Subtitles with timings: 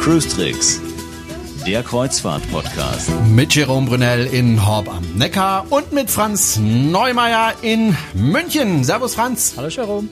[0.00, 0.80] Cruise Tricks,
[1.66, 3.10] der Kreuzfahrt-Podcast.
[3.28, 8.84] Mit Jerome Brunel in Horb am Neckar und mit Franz Neumeier in München.
[8.84, 9.54] Servus Franz.
[9.56, 10.08] Hallo Jerome.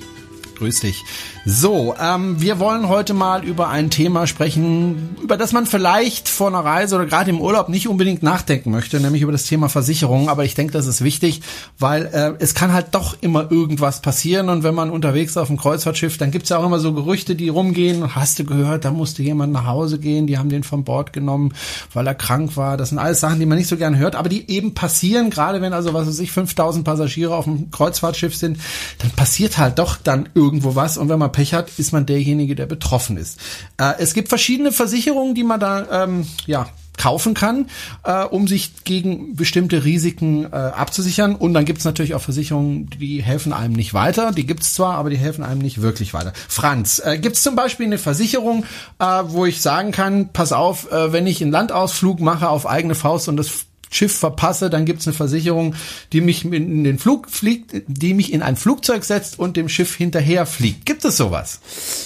[0.56, 1.04] Grüß dich.
[1.44, 6.46] So, ähm, wir wollen heute mal über ein Thema sprechen, über das man vielleicht vor
[6.46, 10.28] einer Reise oder gerade im Urlaub nicht unbedingt nachdenken möchte, nämlich über das Thema Versicherung.
[10.28, 11.42] Aber ich denke, das ist wichtig,
[11.80, 14.50] weil äh, es kann halt doch immer irgendwas passieren.
[14.50, 17.48] Und wenn man unterwegs auf dem Kreuzfahrtschiff, dann gibt's ja auch immer so Gerüchte, die
[17.48, 18.14] rumgehen.
[18.14, 21.54] Hast du gehört, da musste jemand nach Hause gehen, die haben den von Bord genommen,
[21.92, 22.76] weil er krank war.
[22.76, 25.60] Das sind alles Sachen, die man nicht so gern hört, aber die eben passieren, gerade
[25.60, 28.58] wenn also, was weiß ich, 5000 Passagiere auf dem Kreuzfahrtschiff sind,
[28.98, 30.98] dann passiert halt doch dann irgendwo was.
[30.98, 33.40] Und wenn man Pech hat, ist man derjenige, der betroffen ist.
[33.78, 37.68] Äh, es gibt verschiedene Versicherungen, die man da ähm, ja kaufen kann,
[38.04, 41.34] äh, um sich gegen bestimmte Risiken äh, abzusichern.
[41.34, 44.32] Und dann gibt's natürlich auch Versicherungen, die helfen einem nicht weiter.
[44.32, 46.32] Die gibt's zwar, aber die helfen einem nicht wirklich weiter.
[46.48, 48.64] Franz, äh, gibt's zum Beispiel eine Versicherung,
[48.98, 52.94] äh, wo ich sagen kann, pass auf, äh, wenn ich einen Landausflug mache auf eigene
[52.94, 55.74] Faust und das Schiff verpasse, dann gibt's eine Versicherung,
[56.12, 59.94] die mich in den Flug fliegt, die mich in ein Flugzeug setzt und dem Schiff
[59.94, 60.86] hinterher fliegt.
[60.86, 61.60] Gibt es sowas?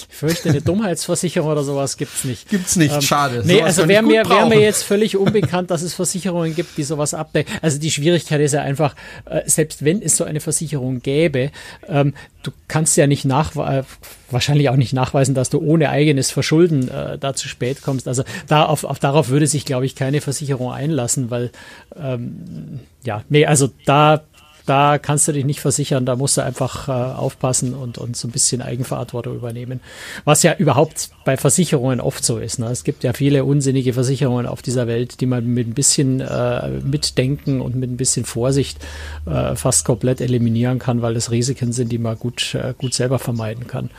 [0.09, 2.49] Ich fürchte, eine Dummheitsversicherung oder sowas gibt's nicht.
[2.49, 3.43] Gibt's nicht, ähm, schade.
[3.45, 6.83] Nee, sowas also wäre mir, wär mir jetzt völlig unbekannt, dass es Versicherungen gibt, die
[6.83, 7.53] sowas abdecken.
[7.61, 11.51] Also die Schwierigkeit ist ja einfach, äh, selbst wenn es so eine Versicherung gäbe,
[11.87, 12.13] ähm,
[12.47, 13.83] du kannst ja nicht nach, äh,
[14.31, 18.07] wahrscheinlich auch nicht nachweisen, dass du ohne eigenes Verschulden äh, da zu spät kommst.
[18.07, 21.51] Also da auf, auf darauf würde sich, glaube ich, keine Versicherung einlassen, weil
[21.95, 24.23] ähm, ja, nee, also da
[24.67, 28.27] da kannst du dich nicht versichern, da musst du einfach äh, aufpassen und, und so
[28.27, 29.79] ein bisschen Eigenverantwortung übernehmen.
[30.25, 32.59] Was ja überhaupt bei Versicherungen oft so ist.
[32.59, 32.67] Ne?
[32.67, 36.69] Es gibt ja viele unsinnige Versicherungen auf dieser Welt, die man mit ein bisschen äh,
[36.81, 38.77] Mitdenken und mit ein bisschen Vorsicht
[39.25, 43.19] äh, fast komplett eliminieren kann, weil es Risiken sind, die man gut, äh, gut selber
[43.19, 43.89] vermeiden kann.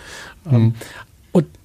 [0.51, 0.75] Mhm.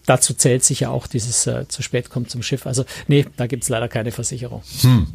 [0.06, 2.66] Dazu zählt sich ja auch dieses äh, zu spät kommt zum Schiff.
[2.68, 4.62] Also nee, da gibt's leider keine Versicherung.
[4.82, 5.08] Hm.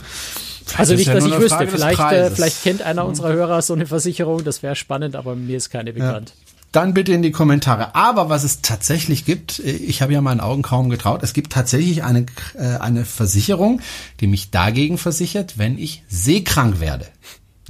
[0.76, 1.66] Also nicht, ja dass ich wüsste.
[1.66, 3.08] Vielleicht, äh, vielleicht kennt einer hm.
[3.08, 6.32] unserer Hörer so eine Versicherung, das wäre spannend, aber mir ist keine bekannt.
[6.34, 6.48] Ja.
[6.70, 7.94] Dann bitte in die Kommentare.
[7.94, 11.52] Aber was es tatsächlich gibt, äh, ich habe ja meinen Augen kaum getraut, es gibt
[11.52, 13.80] tatsächlich eine, äh, eine Versicherung,
[14.20, 17.06] die mich dagegen versichert, wenn ich seekrank werde.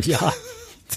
[0.02, 0.32] Ja.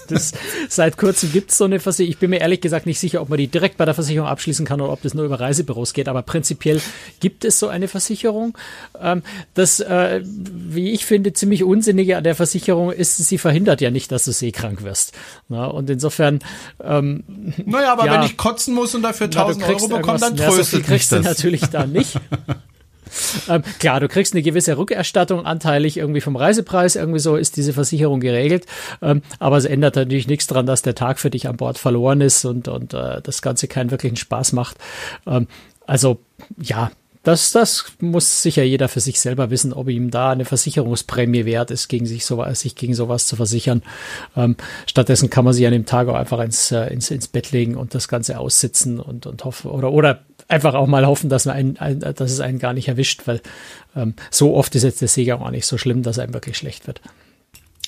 [0.08, 0.34] Das,
[0.70, 2.12] seit kurzem gibt es so eine Versicherung.
[2.12, 4.66] Ich bin mir ehrlich gesagt nicht sicher, ob man die direkt bei der Versicherung abschließen
[4.66, 6.08] kann oder ob das nur über Reisebüros geht.
[6.08, 6.82] Aber prinzipiell
[7.20, 8.58] gibt es so eine Versicherung.
[9.00, 13.92] Ähm, das, äh, wie ich finde, ziemlich unsinnige an der Versicherung ist, sie verhindert ja
[13.92, 15.14] nicht, dass du seekrank wirst.
[15.50, 16.40] Und insofern.
[16.84, 17.24] Ähm,
[17.66, 20.52] naja, aber ja, wenn ich kotzen muss und dafür 1000 Euro bekomme, dann tröstet ja,
[20.52, 21.22] so viel kriegst das.
[21.22, 22.20] du natürlich da nicht.
[23.50, 27.74] Ähm, klar, du kriegst eine gewisse Rückerstattung anteilig irgendwie vom Reisepreis, irgendwie so ist diese
[27.74, 28.66] Versicherung geregelt.
[29.02, 32.22] Ähm, aber es ändert natürlich nichts daran, dass der Tag für dich an Bord verloren
[32.22, 34.78] ist und, und äh, das Ganze keinen wirklichen Spaß macht.
[35.26, 35.48] Ähm,
[35.86, 36.20] also
[36.62, 36.92] ja,
[37.24, 41.70] das, das muss sicher jeder für sich selber wissen, ob ihm da eine Versicherungsprämie wert
[41.70, 43.84] ist, gegen sich, sowas, sich gegen sowas zu versichern.
[44.36, 44.56] Ähm,
[44.88, 47.76] stattdessen kann man sich an dem Tag auch einfach ins, äh, ins, ins Bett legen
[47.76, 50.22] und das Ganze aussitzen und, und hoffen, oder, oder
[50.52, 53.42] einfach auch mal hoffen, dass, man einen, ein, dass es einen gar nicht erwischt, weil
[53.96, 56.88] ähm, so oft ist jetzt der Seegang auch nicht so schlimm, dass einem wirklich schlecht
[56.88, 57.02] wird.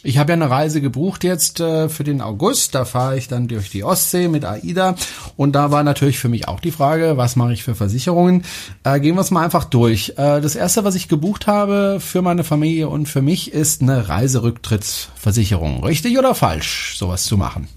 [0.06, 2.76] Ich habe ja eine Reise gebucht jetzt äh, für den August.
[2.76, 4.96] Da fahre ich dann durch die Ostsee mit AIDA.
[5.38, 8.44] Und da war natürlich für mich auch die Frage, was mache ich für Versicherungen?
[8.84, 10.10] Äh, gehen wir es mal einfach durch.
[10.18, 14.10] Äh, das erste, was ich gebucht habe für meine Familie und für mich, ist eine
[14.10, 15.86] Reiserücktrittsversicherung.
[15.86, 17.70] Richtig oder falsch, sowas zu machen?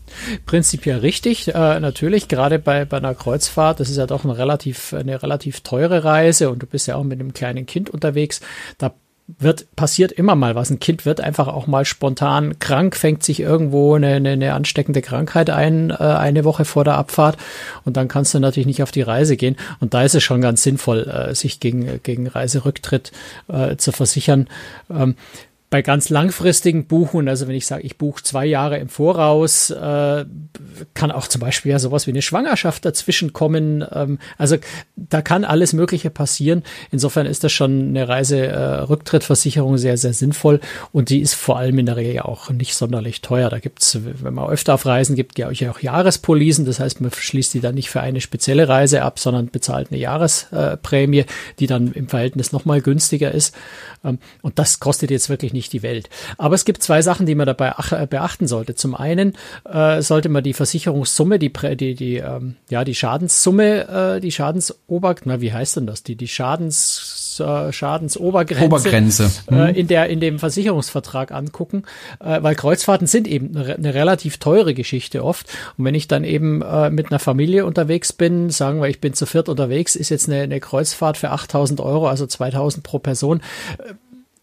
[0.47, 4.95] Prinzipiell richtig, äh, natürlich, gerade bei, bei einer Kreuzfahrt, das ist ja doch eine relativ,
[4.95, 8.41] eine relativ teure Reise und du bist ja auch mit einem kleinen Kind unterwegs.
[8.79, 8.95] Da
[9.27, 10.71] wird, passiert immer mal was.
[10.71, 15.03] Ein Kind wird einfach auch mal spontan krank, fängt sich irgendwo eine, eine, eine ansteckende
[15.03, 17.37] Krankheit ein, äh, eine Woche vor der Abfahrt
[17.85, 19.57] und dann kannst du natürlich nicht auf die Reise gehen.
[19.81, 23.13] Und da ist es schon ganz sinnvoll, äh, sich gegen, gegen Reiserücktritt
[23.49, 24.49] äh, zu versichern.
[24.91, 25.17] Ähm,
[25.77, 30.25] bei ganz langfristigen Buchen, also wenn ich sage, ich buche zwei Jahre im Voraus, äh,
[30.95, 33.85] kann auch zum Beispiel ja sowas wie eine Schwangerschaft dazwischen kommen.
[33.93, 34.57] Ähm, also
[34.97, 36.63] da kann alles Mögliche passieren.
[36.91, 40.61] Insofern ist das schon eine Reiserücktrittversicherung äh, sehr, sehr sinnvoll
[40.93, 43.51] und die ist vor allem in der Regel auch nicht sonderlich teuer.
[43.51, 46.65] Da gibt's, wenn man öfter auf Reisen gibt, ja auch Jahrespolisen.
[46.65, 50.01] Das heißt, man schließt die dann nicht für eine spezielle Reise ab, sondern bezahlt eine
[50.01, 51.27] Jahresprämie,
[51.59, 53.55] die dann im Verhältnis nochmal günstiger ist.
[54.07, 56.09] Ähm, und das kostet jetzt wirklich nicht die Welt.
[56.39, 58.75] Aber es gibt zwei Sachen, die man dabei äh, beachten sollte.
[58.75, 64.21] Zum einen äh, sollte man die Versicherungssumme, die, die, die, ähm, ja, die Schadenssumme, äh,
[64.21, 66.03] die Schadensober, na, wie heißt denn das?
[66.03, 69.31] Die, die Schadens äh, Schadensobergrenze Obergrenze.
[69.51, 71.85] Äh, in der in dem Versicherungsvertrag angucken,
[72.21, 75.47] äh, weil Kreuzfahrten sind eben eine, eine, relativ teure Geschichte oft.
[75.77, 79.15] Und wenn ich dann eben äh, mit einer Familie unterwegs bin, sagen wir, ich bin
[79.15, 83.41] zu viert unterwegs, ist jetzt eine, eine Kreuzfahrt für 8000 Euro, also 2000 pro Person.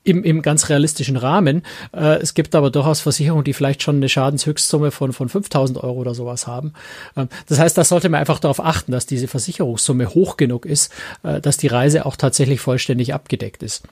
[0.06, 1.64] Im, im ganz realistischen Rahmen.
[1.94, 6.00] Äh, es gibt aber durchaus Versicherungen, die vielleicht schon eine Schadenshöchstsumme von, von 5000 Euro
[6.00, 6.74] oder sowas haben.
[7.16, 10.92] Ähm, das heißt, da sollte man einfach darauf achten, dass diese Versicherungssumme hoch genug ist,
[11.24, 13.84] äh, dass die Reise auch tatsächlich vollständig abgedeckt ist.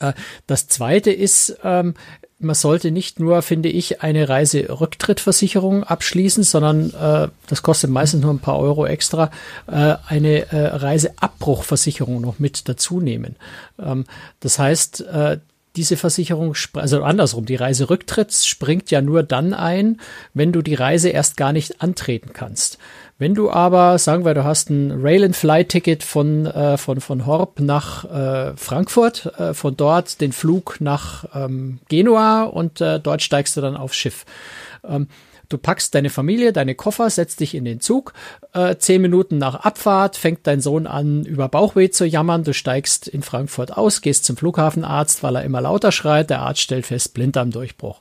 [0.00, 0.12] Äh,
[0.46, 1.94] das zweite ist, ähm,
[2.40, 8.32] man sollte nicht nur, finde ich, eine Reiserücktrittversicherung abschließen, sondern äh, das kostet meistens nur
[8.32, 9.30] ein paar Euro extra,
[9.66, 13.36] äh, eine äh, Reiseabbruchversicherung noch mit dazu nehmen.
[13.78, 14.04] Ähm,
[14.40, 15.38] das heißt, äh,
[15.78, 20.00] diese Versicherung, also andersrum, die Reiserücktritt springt ja nur dann ein,
[20.34, 22.78] wenn du die Reise erst gar nicht antreten kannst.
[23.16, 28.04] Wenn du aber, sagen wir, du hast ein Rail-and-Fly-Ticket von, äh, von, von Horb nach
[28.04, 33.60] äh, Frankfurt, äh, von dort den Flug nach ähm, Genua und äh, dort steigst du
[33.60, 34.24] dann aufs Schiff.
[34.84, 35.06] Ähm,
[35.48, 38.12] du packst deine Familie, deine Koffer, setzt dich in den Zug.
[38.52, 42.44] Äh, zehn Minuten nach Abfahrt fängt dein Sohn an, über Bauchweh zu jammern.
[42.44, 46.30] Du steigst in Frankfurt aus, gehst zum Flughafenarzt, weil er immer lauter schreit.
[46.30, 48.00] Der Arzt stellt fest, Blinddarmdurchbruch.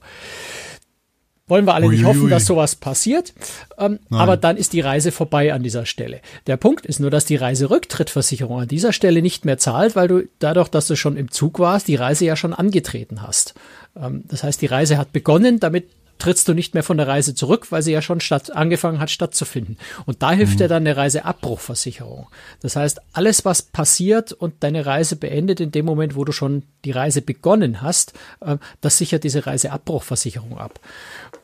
[1.49, 3.33] Wollen wir alle nicht hoffen, dass sowas passiert.
[3.77, 6.19] Ähm, aber dann ist die Reise vorbei an dieser Stelle.
[6.45, 10.23] Der Punkt ist nur, dass die Reiserücktrittversicherung an dieser Stelle nicht mehr zahlt, weil du
[10.39, 13.53] dadurch, dass du schon im Zug warst, die Reise ja schon angetreten hast.
[13.95, 17.35] Ähm, das heißt, die Reise hat begonnen, damit trittst du nicht mehr von der Reise
[17.35, 19.77] zurück, weil sie ja schon statt, angefangen hat stattzufinden.
[20.05, 20.57] Und da hilft mhm.
[20.57, 22.27] dir dann eine Reiseabbruchversicherung.
[22.61, 26.63] Das heißt, alles, was passiert und deine Reise beendet in dem Moment, wo du schon
[26.85, 30.79] die Reise begonnen hast, äh, das sichert diese Reiseabbruchversicherung ab.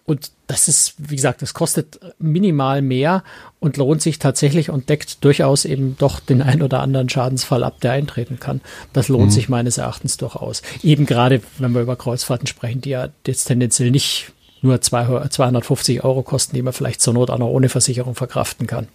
[0.05, 3.23] Und das ist, wie gesagt, das kostet minimal mehr
[3.59, 7.79] und lohnt sich tatsächlich und deckt durchaus eben doch den ein oder anderen Schadensfall ab,
[7.79, 8.59] der eintreten kann.
[8.91, 9.31] Das lohnt mhm.
[9.31, 10.61] sich meines Erachtens durchaus.
[10.81, 14.33] Eben gerade, wenn wir über Kreuzfahrten sprechen, die ja jetzt tendenziell nicht
[14.63, 18.87] nur 250 Euro kosten, die man vielleicht zur Not auch noch ohne Versicherung verkraften kann.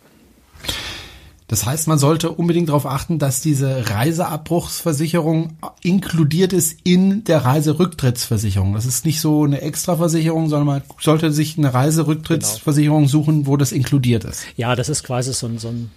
[1.48, 8.74] Das heißt, man sollte unbedingt darauf achten, dass diese Reiseabbruchsversicherung inkludiert ist in der Reiserücktrittsversicherung.
[8.74, 13.10] Das ist nicht so eine Extraversicherung, sondern man sollte sich eine Reiserücktrittsversicherung genau.
[13.10, 14.44] suchen, wo das inkludiert ist.
[14.56, 15.90] Ja, das ist quasi so ein, so ein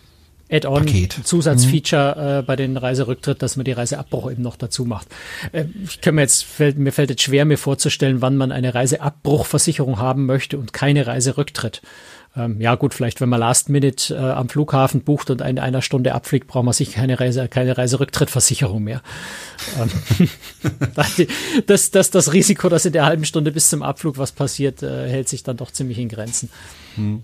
[0.52, 0.86] Add-on,
[1.24, 2.40] Zusatzfeature mhm.
[2.40, 5.08] äh, bei den Reiserücktritt, dass man die Reiseabbruch eben noch dazu macht.
[5.52, 8.76] Äh, ich kann mir jetzt, fällt, mir fällt jetzt schwer, mir vorzustellen, wann man eine
[8.76, 11.82] Reiseabbruchversicherung haben möchte und keine Reiserücktritt.
[12.36, 15.82] Ähm, ja gut, vielleicht wenn man Last Minute äh, am Flughafen bucht und in einer
[15.82, 19.02] Stunde abfliegt, braucht man sich keine Reise, keine Reiserücktrittversicherung mehr.
[19.78, 20.30] Ähm,
[21.66, 25.10] das, das, das Risiko, dass in der halben Stunde bis zum Abflug was passiert, äh,
[25.10, 26.50] hält sich dann doch ziemlich in Grenzen.
[26.96, 27.24] Hm.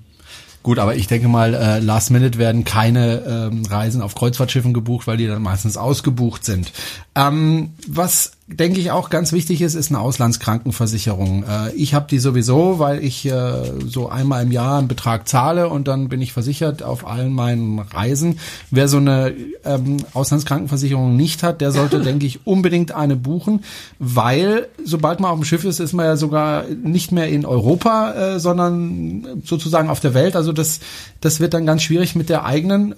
[0.68, 5.08] Gut, aber ich denke mal, äh, Last Minute werden keine ähm, Reisen auf Kreuzfahrtschiffen gebucht,
[5.08, 6.74] weil die dann meistens ausgebucht sind.
[7.16, 11.44] Ähm, was denke ich auch ganz wichtig ist, ist eine Auslandskrankenversicherung.
[11.44, 15.68] Äh, ich habe die sowieso, weil ich äh, so einmal im Jahr einen Betrag zahle
[15.68, 18.40] und dann bin ich versichert auf allen meinen Reisen.
[18.72, 19.34] Wer so eine
[19.66, 23.66] ähm, Auslandskrankenversicherung nicht hat, der sollte, denke ich, unbedingt eine buchen,
[24.00, 28.14] weil sobald man auf dem Schiff ist, ist man ja sogar nicht mehr in Europa,
[28.14, 30.38] äh, sondern sozusagen auf der Welt.
[30.38, 30.80] Also das,
[31.20, 32.96] das wird dann ganz schwierig mit der eigenen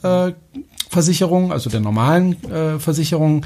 [0.89, 2.35] Versicherung, also der normalen
[2.79, 3.45] Versicherung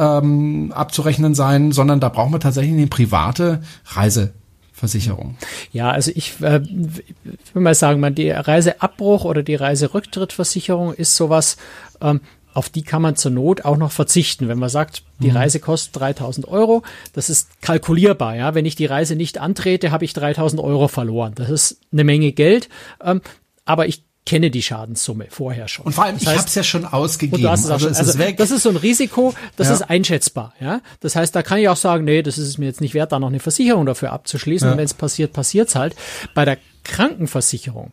[0.00, 5.36] ähm, abzurechnen sein, sondern da brauchen wir tatsächlich eine private Reiseversicherung.
[5.72, 11.16] Ja, also ich, äh, ich will mal sagen, man, die Reiseabbruch oder die Reiserücktrittversicherung ist
[11.16, 11.58] sowas,
[12.00, 14.48] ähm, auf die kann man zur Not auch noch verzichten.
[14.48, 15.36] Wenn man sagt, die mhm.
[15.36, 18.34] Reise kostet 3000 Euro, das ist kalkulierbar.
[18.34, 21.34] Ja, wenn ich die Reise nicht antrete, habe ich 3000 Euro verloren.
[21.36, 22.68] Das ist eine Menge Geld.
[23.04, 23.20] Ähm,
[23.66, 25.86] aber ich kenne die Schadenssumme vorher schon.
[25.86, 27.46] Und vor allem, das heißt, ich habe es ja schon ausgegeben.
[27.46, 28.36] also schon, also weg.
[28.36, 29.74] Das ist so ein Risiko, das ja.
[29.74, 30.54] ist einschätzbar.
[30.60, 32.94] Ja, Das heißt, da kann ich auch sagen, nee, das ist es mir jetzt nicht
[32.94, 34.66] wert, da noch eine Versicherung dafür abzuschließen.
[34.66, 34.72] Ja.
[34.72, 35.96] Und wenn es passiert, passiert's halt.
[36.34, 37.92] Bei der Krankenversicherung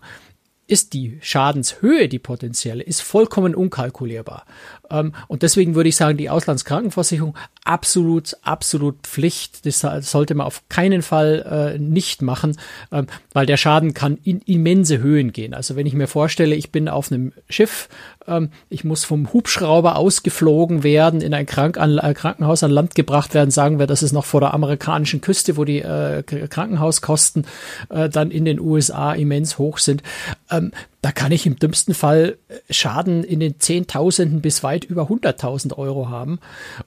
[0.68, 4.46] ist die Schadenshöhe, die potenzielle, ist vollkommen unkalkulierbar.
[4.90, 9.66] Ähm, und deswegen würde ich sagen, die Auslandskrankenversicherung absolut, absolut Pflicht.
[9.66, 12.58] Das sollte man auf keinen Fall äh, nicht machen,
[12.92, 15.54] ähm, weil der Schaden kann in immense Höhen gehen.
[15.54, 17.90] Also wenn ich mir vorstelle, ich bin auf einem Schiff,
[18.28, 22.96] ähm, ich muss vom Hubschrauber ausgeflogen werden, in ein Krank an, äh, Krankenhaus an Land
[22.96, 27.46] gebracht werden, sagen wir, das ist noch vor der amerikanischen Küste, wo die äh, Krankenhauskosten
[27.90, 30.04] äh, dann in den USA immens hoch sind.
[30.50, 35.04] Ähm, da kann ich im dümmsten Fall äh, Schaden in den Zehntausenden bis weit über
[35.04, 36.40] 100.000 Euro haben.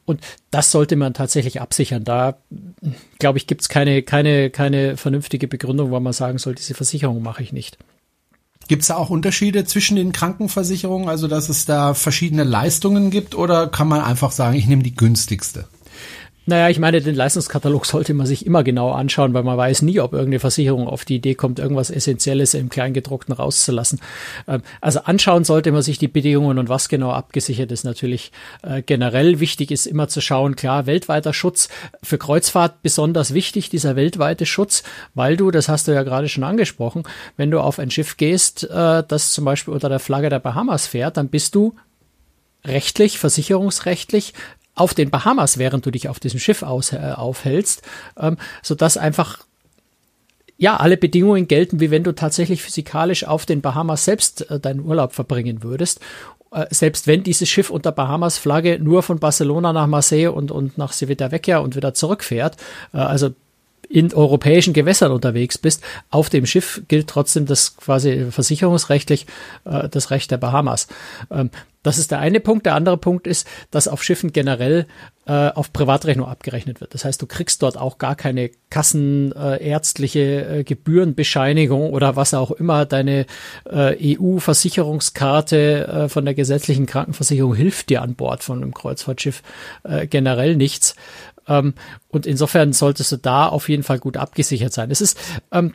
[0.04, 2.04] Und das sollte man tatsächlich absichern.
[2.04, 2.38] Da,
[3.18, 7.22] glaube ich, gibt es keine, keine, keine vernünftige Begründung, warum man sagen soll, diese Versicherung
[7.22, 7.78] mache ich nicht.
[8.68, 13.34] Gibt es da auch Unterschiede zwischen den Krankenversicherungen, also dass es da verschiedene Leistungen gibt
[13.34, 15.66] oder kann man einfach sagen, ich nehme die günstigste?
[16.46, 20.00] Naja, ich meine, den Leistungskatalog sollte man sich immer genau anschauen, weil man weiß nie,
[20.00, 24.00] ob irgendeine Versicherung auf die Idee kommt, irgendwas Essentielles im Kleingedruckten rauszulassen.
[24.48, 28.32] Ähm, also anschauen sollte man sich die Bedingungen und was genau abgesichert ist natürlich
[28.62, 29.38] äh, generell.
[29.38, 31.68] Wichtig ist immer zu schauen, klar, weltweiter Schutz
[32.02, 34.82] für Kreuzfahrt besonders wichtig, dieser weltweite Schutz,
[35.14, 37.02] weil du, das hast du ja gerade schon angesprochen,
[37.36, 40.86] wenn du auf ein Schiff gehst, äh, das zum Beispiel unter der Flagge der Bahamas
[40.86, 41.74] fährt, dann bist du
[42.64, 44.34] rechtlich, versicherungsrechtlich
[44.80, 47.82] auf den Bahamas, während du dich auf diesem Schiff aus, äh, aufhältst,
[48.18, 49.44] ähm, sodass einfach
[50.56, 54.80] ja, alle Bedingungen gelten, wie wenn du tatsächlich physikalisch auf den Bahamas selbst äh, deinen
[54.80, 56.00] Urlaub verbringen würdest.
[56.52, 60.92] Äh, selbst wenn dieses Schiff unter Bahamas-Flagge nur von Barcelona nach Marseille und, und nach
[60.92, 62.56] Civitavecchia und wieder zurückfährt,
[62.92, 63.30] äh, also
[63.90, 69.26] in europäischen Gewässern unterwegs bist, auf dem Schiff gilt trotzdem das quasi versicherungsrechtlich
[69.64, 70.86] äh, das Recht der Bahamas.
[71.30, 71.50] Ähm,
[71.82, 72.66] das ist der eine Punkt.
[72.66, 74.86] Der andere Punkt ist, dass auf Schiffen generell
[75.26, 76.92] äh, auf Privatrechnung abgerechnet wird.
[76.92, 82.84] Das heißt, du kriegst dort auch gar keine kassenärztliche äh, Gebührenbescheinigung oder was auch immer.
[82.84, 83.26] Deine
[83.68, 89.42] äh, EU-Versicherungskarte äh, von der gesetzlichen Krankenversicherung hilft dir an Bord von einem Kreuzfahrtschiff
[89.82, 90.94] äh, generell nichts.
[91.50, 91.74] Ähm,
[92.08, 94.90] und insofern solltest du da auf jeden Fall gut abgesichert sein.
[94.90, 95.18] Es ist
[95.52, 95.74] ähm,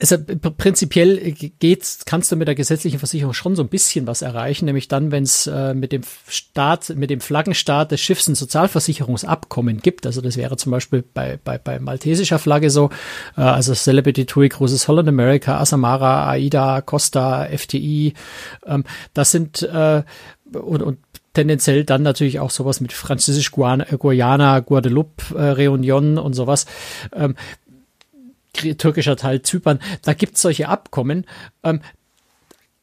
[0.00, 4.66] also prinzipiell geht's, kannst du mit der gesetzlichen Versicherung schon so ein bisschen was erreichen,
[4.66, 9.80] nämlich dann, wenn es äh, mit dem Staat, mit dem Flaggenstaat des Schiffs ein Sozialversicherungsabkommen
[9.80, 10.06] gibt.
[10.06, 12.90] Also das wäre zum Beispiel bei, bei, bei maltesischer Flagge so,
[13.36, 18.14] äh, also Celebrity TUI Cruises Holland America, Asamara, AIDA, Costa, FTI.
[18.66, 20.02] Ähm, das sind äh,
[20.52, 20.98] und, und
[21.34, 26.66] tendenziell dann natürlich auch sowas mit Französisch Guayana, Guadeloupe, äh, Reunion und sowas.
[27.14, 27.34] Ähm,
[28.78, 31.26] türkischer Teil Zypern, da gibt's solche Abkommen.
[31.62, 31.80] Ähm,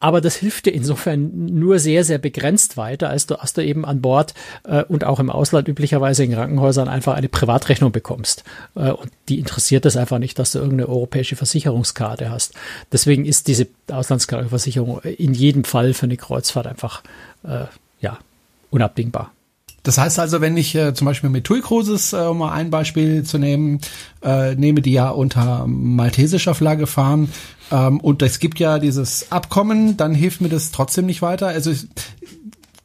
[0.02, 3.84] aber das hilft dir insofern nur sehr, sehr begrenzt weiter, als du, als du eben
[3.84, 8.42] an Bord äh, und auch im Ausland üblicherweise in Krankenhäusern einfach eine Privatrechnung bekommst.
[8.74, 12.54] Äh, und die interessiert es einfach nicht, dass du irgendeine europäische Versicherungskarte hast.
[12.90, 17.04] Deswegen ist diese Auslandskrankenversicherung in jedem Fall für eine Kreuzfahrt einfach
[17.44, 17.66] äh,
[18.00, 18.18] ja
[18.72, 19.30] unabdingbar.
[19.84, 22.70] Das heißt also, wenn ich äh, zum Beispiel mit TUI Cruises, äh, um mal ein
[22.70, 23.80] Beispiel zu nehmen,
[24.22, 27.28] äh, nehme, die ja unter maltesischer Flagge fahren,
[27.72, 31.48] ähm, und es gibt ja dieses Abkommen, dann hilft mir das trotzdem nicht weiter.
[31.48, 31.72] Also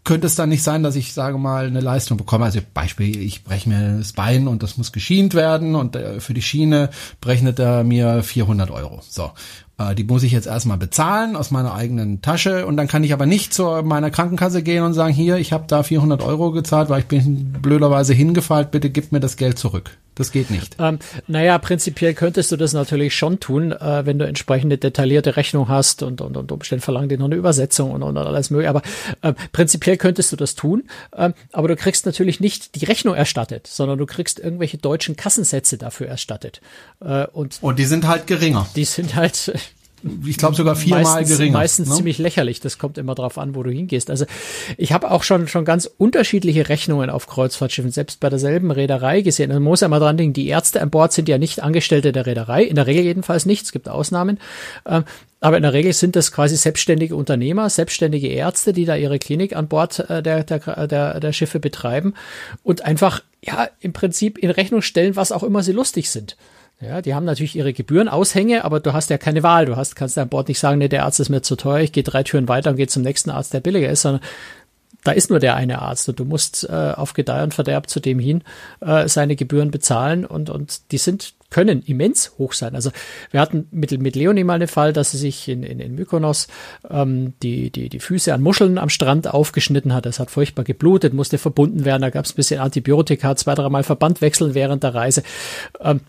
[0.07, 2.45] könnte es dann nicht sein, dass ich sage mal eine Leistung bekomme.
[2.45, 6.33] Also Beispiel, ich breche mir das Bein und das muss geschient werden und äh, für
[6.33, 9.01] die Schiene berechnet er mir 400 Euro.
[9.09, 9.31] So.
[9.77, 13.11] Äh, die muss ich jetzt erstmal bezahlen aus meiner eigenen Tasche und dann kann ich
[13.11, 16.87] aber nicht zu meiner Krankenkasse gehen und sagen, hier, ich habe da 400 Euro gezahlt,
[16.87, 19.97] weil ich bin blöderweise hingefallen, bitte gib mir das Geld zurück.
[20.17, 20.75] Das geht nicht.
[20.79, 25.67] Ähm, naja, prinzipiell könntest du das natürlich schon tun, äh, wenn du entsprechende detaillierte Rechnung
[25.69, 28.69] hast und, und, und Umständen verlangen die noch eine Übersetzung und, und alles mögliche.
[28.69, 28.81] Aber
[29.21, 33.67] äh, prinzipiell könntest du das tun, äh, aber du kriegst natürlich nicht die Rechnung erstattet,
[33.67, 36.62] sondern du kriegst irgendwelche deutschen Kassensätze dafür erstattet.
[37.00, 38.67] Äh, und, und die sind halt geringer.
[38.75, 39.53] Die sind halt
[40.25, 41.57] ich glaube sogar viermal meistens, geringer.
[41.57, 41.95] Meistens ne?
[41.95, 42.59] ziemlich lächerlich.
[42.59, 44.09] Das kommt immer drauf an, wo du hingehst.
[44.09, 44.25] Also
[44.77, 49.49] ich habe auch schon schon ganz unterschiedliche Rechnungen auf Kreuzfahrtschiffen, selbst bei derselben Reederei gesehen.
[49.51, 52.25] Man muss ja mal dran denken, die Ärzte an Bord sind ja nicht Angestellte der
[52.25, 53.65] Reederei, in der Regel jedenfalls nicht.
[53.65, 54.39] Es gibt Ausnahmen.
[54.85, 55.03] Ähm,
[55.39, 59.55] aber in der Regel sind das quasi selbstständige Unternehmer, selbstständige Ärzte, die da ihre Klinik
[59.55, 62.15] an Bord äh, der, der, der, der Schiffe betreiben
[62.63, 66.37] und einfach ja im Prinzip in Rechnung stellen, was auch immer sie lustig sind.
[66.79, 69.65] Ja, die haben natürlich ihre Gebührenaushänge, aber du hast ja keine Wahl.
[69.65, 71.91] Du hast, kannst an Bord nicht sagen, nee, der Arzt ist mir zu teuer, ich
[71.91, 74.22] gehe drei Türen weiter und gehe zum nächsten Arzt, der billiger ist, sondern
[75.03, 78.00] da ist nur der eine Arzt und du musst äh, auf Gedeih und Verderb zu
[78.00, 78.43] dem hin
[78.81, 82.75] äh, seine Gebühren bezahlen und, und die sind können immens hoch sein.
[82.75, 82.91] Also
[83.31, 86.48] wir hatten mit, mit Leonie mal den Fall, dass sie sich in, in, in Mykonos
[86.89, 90.05] ähm, die, die, die Füße an Muscheln am Strand aufgeschnitten hat.
[90.05, 92.01] Das hat furchtbar geblutet, musste verbunden werden.
[92.01, 95.24] Da gab es ein bisschen Antibiotika, zwei, dreimal Verband wechseln während der Reise.
[95.79, 96.01] Ähm,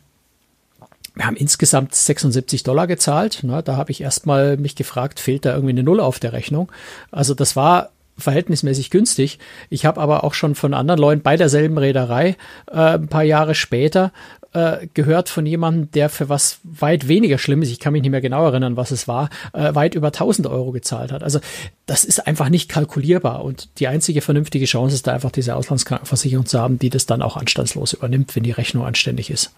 [1.18, 3.40] wir haben insgesamt 76 Dollar gezahlt.
[3.42, 6.70] Na, da habe ich erstmal mich gefragt, fehlt da irgendwie eine Null auf der Rechnung?
[7.10, 9.38] Also das war verhältnismäßig günstig.
[9.68, 12.36] Ich habe aber auch schon von anderen Leuten bei derselben Reederei
[12.70, 14.12] äh, ein paar Jahre später
[14.52, 18.20] äh, gehört von jemandem, der für was weit weniger Schlimmes, ich kann mich nicht mehr
[18.20, 21.22] genau erinnern, was es war, äh, weit über 1000 Euro gezahlt hat.
[21.22, 21.40] Also
[21.86, 26.46] das ist einfach nicht kalkulierbar und die einzige vernünftige Chance ist da einfach diese Auslandskrankenversicherung
[26.46, 29.52] zu haben, die das dann auch anstandslos übernimmt, wenn die Rechnung anständig ist.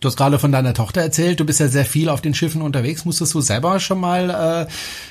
[0.00, 2.62] Du hast gerade von deiner Tochter erzählt, du bist ja sehr viel auf den Schiffen
[2.62, 3.04] unterwegs.
[3.04, 4.68] Musstest du selber schon mal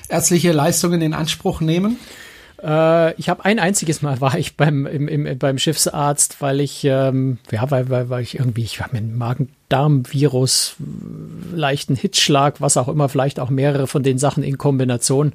[0.10, 1.98] äh, ärztliche Leistungen in Anspruch nehmen?
[2.66, 6.84] Äh, ich habe ein einziges Mal war ich beim im, im, beim Schiffsarzt, weil ich
[6.84, 10.76] ähm, ja weil, weil, weil ich irgendwie ich habe einen Magen-Darm-Virus,
[11.54, 15.34] leichten Hitzschlag, was auch immer, vielleicht auch mehrere von den Sachen in Kombination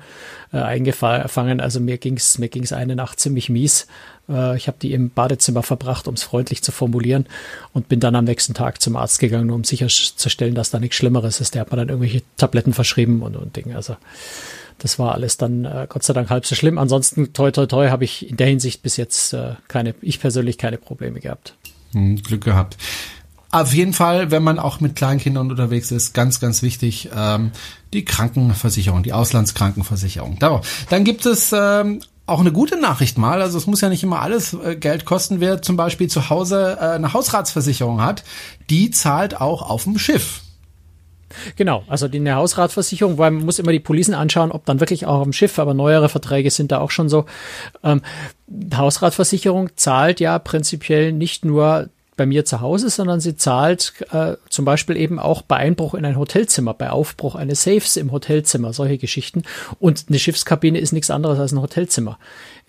[0.52, 1.60] äh, eingefangen.
[1.60, 3.86] Also mir ging's mir ging's eine Nacht ziemlich mies.
[4.28, 7.26] Äh, ich habe die im Badezimmer verbracht, um es freundlich zu formulieren,
[7.72, 10.96] und bin dann am nächsten Tag zum Arzt gegangen, nur um sicherzustellen, dass da nichts
[10.96, 11.54] Schlimmeres ist.
[11.54, 13.76] Der hat mir dann irgendwelche Tabletten verschrieben und, und Dinge.
[13.76, 13.96] Also
[14.80, 16.78] das war alles dann äh, Gott sei Dank halb so schlimm.
[16.78, 20.58] Ansonsten, toi, toi, toi, habe ich in der Hinsicht bis jetzt äh, keine, ich persönlich
[20.58, 21.54] keine Probleme gehabt.
[21.92, 22.76] Hm, Glück gehabt.
[23.52, 27.50] Auf jeden Fall, wenn man auch mit Kleinkindern unterwegs ist, ganz, ganz wichtig, ähm,
[27.92, 30.38] die Krankenversicherung, die Auslandskrankenversicherung.
[30.38, 33.42] Dann gibt es ähm, auch eine gute Nachricht mal.
[33.42, 35.40] Also es muss ja nicht immer alles äh, Geld kosten.
[35.40, 38.22] Wer zum Beispiel zu Hause äh, eine Hausratsversicherung hat,
[38.70, 40.42] die zahlt auch auf dem Schiff.
[41.56, 45.06] Genau, also die eine Hausratversicherung, weil man muss immer die Policen anschauen, ob dann wirklich
[45.06, 47.26] auch am Schiff, aber neuere Verträge sind da auch schon so.
[47.84, 48.02] Ähm,
[48.74, 54.64] Hausratversicherung zahlt ja prinzipiell nicht nur bei mir zu Hause, sondern sie zahlt äh, zum
[54.64, 58.98] Beispiel eben auch bei Einbruch in ein Hotelzimmer, bei Aufbruch eines Safes im Hotelzimmer, solche
[58.98, 59.42] Geschichten.
[59.78, 62.18] Und eine Schiffskabine ist nichts anderes als ein Hotelzimmer.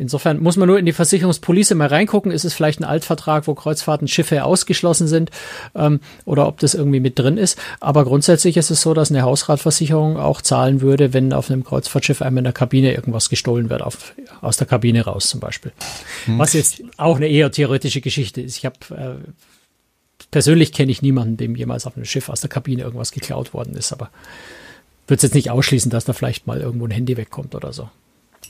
[0.02, 2.32] Insofern muss man nur in die Versicherungspolice mal reingucken.
[2.32, 5.30] Ist es vielleicht ein Altvertrag, wo Kreuzfahrten Schiffe ausgeschlossen sind
[5.76, 7.60] ähm, oder ob das irgendwie mit drin ist.
[7.80, 12.24] Aber grundsätzlich ist es so, dass eine Hausratversicherung auch zahlen würde, wenn auf einem Kreuzfahrtschiff
[12.24, 15.72] einem in der Kabine irgendwas gestohlen wird, auf, aus der Kabine raus zum Beispiel.
[16.26, 16.40] Hm.
[16.40, 18.58] Was jetzt auch eine eher theoretische Geschichte ist.
[18.58, 19.32] Ich habe äh,
[20.32, 23.76] persönlich kenne ich niemanden, dem jemals auf einem Schiff aus der Kabine irgendwas geklaut worden
[23.76, 24.10] ist, aber
[25.08, 27.90] würde es jetzt nicht ausschließen, dass da vielleicht mal irgendwo ein Handy wegkommt oder so.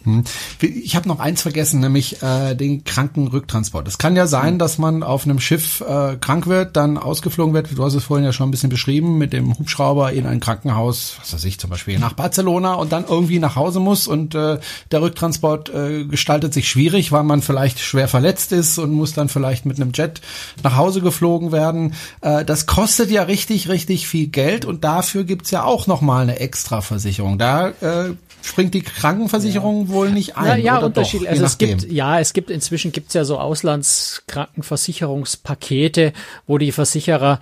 [0.03, 0.23] Hm.
[0.61, 3.87] Ich habe noch eins vergessen, nämlich äh, den Krankenrücktransport.
[3.87, 7.69] Es kann ja sein, dass man auf einem Schiff äh, krank wird, dann ausgeflogen wird,
[7.75, 11.15] du hast es vorhin ja schon ein bisschen beschrieben, mit dem Hubschrauber in ein Krankenhaus,
[11.19, 14.59] was weiß ich, zum Beispiel nach Barcelona und dann irgendwie nach Hause muss und äh,
[14.91, 19.29] der Rücktransport äh, gestaltet sich schwierig, weil man vielleicht schwer verletzt ist und muss dann
[19.29, 20.21] vielleicht mit einem Jet
[20.63, 21.93] nach Hause geflogen werden.
[22.21, 26.39] Äh, das kostet ja richtig, richtig viel Geld und dafür gibt's ja auch nochmal eine
[26.39, 27.37] Extraversicherung.
[27.37, 29.93] Da äh, springt die Krankenversicherung ja.
[29.93, 30.61] wohl nicht ein.
[30.61, 31.29] Ja, ja unterschiedlich.
[31.29, 36.13] Also es gibt, ja, es gibt inzwischen gibt's ja so Auslandskrankenversicherungspakete,
[36.47, 37.39] wo die Versicherer